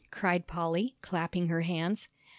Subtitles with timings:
[0.09, 2.09] cried Polly, clapping her hands.